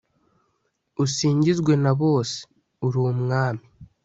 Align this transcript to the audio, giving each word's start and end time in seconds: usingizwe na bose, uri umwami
usingizwe 1.03 1.73
na 1.83 1.91
bose, 1.99 2.37
uri 2.85 2.97
umwami 3.11 3.63